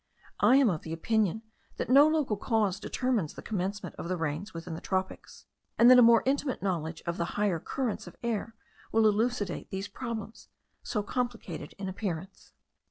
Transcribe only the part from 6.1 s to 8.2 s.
intimate knowledge of the higher currents of